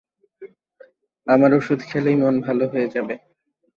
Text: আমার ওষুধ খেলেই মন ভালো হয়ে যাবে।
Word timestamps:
আমার 1.27 1.51
ওষুধ 1.53 1.79
খেলেই 1.89 2.17
মন 2.21 2.35
ভালো 2.41 2.65
হয়ে 2.71 2.87
যাবে। 2.95 3.15